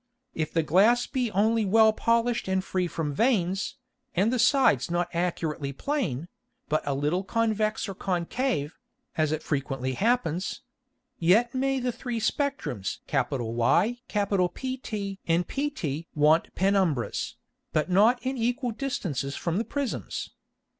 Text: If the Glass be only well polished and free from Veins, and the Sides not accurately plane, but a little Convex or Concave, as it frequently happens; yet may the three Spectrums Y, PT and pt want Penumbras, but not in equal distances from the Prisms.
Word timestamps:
If 0.33 0.51
the 0.51 0.63
Glass 0.63 1.05
be 1.05 1.29
only 1.29 1.63
well 1.63 1.93
polished 1.93 2.47
and 2.47 2.63
free 2.63 2.87
from 2.87 3.13
Veins, 3.13 3.77
and 4.15 4.33
the 4.33 4.39
Sides 4.39 4.89
not 4.89 5.13
accurately 5.13 5.73
plane, 5.73 6.27
but 6.67 6.81
a 6.87 6.95
little 6.95 7.23
Convex 7.23 7.87
or 7.87 7.93
Concave, 7.93 8.79
as 9.15 9.31
it 9.31 9.43
frequently 9.43 9.93
happens; 9.93 10.63
yet 11.19 11.53
may 11.53 11.79
the 11.79 11.91
three 11.91 12.19
Spectrums 12.19 12.97
Y, 13.11 13.99
PT 14.07 15.19
and 15.27 15.47
pt 15.47 16.07
want 16.15 16.55
Penumbras, 16.55 17.35
but 17.71 17.87
not 17.91 18.25
in 18.25 18.39
equal 18.39 18.71
distances 18.71 19.35
from 19.35 19.59
the 19.59 19.63
Prisms. 19.65 20.31